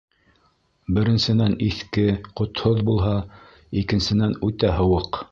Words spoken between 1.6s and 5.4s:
иҫке, ҡотһоҙ булһа, икенсенән, үтә һыуыҡ.